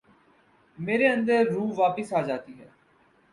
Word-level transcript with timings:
میرے 0.77 1.07
اندر 1.07 1.43
روح 1.51 1.69
واپس 1.77 2.13
آ 2.13 2.21
جاتی 2.21 2.53
ہے۔ 2.59 2.67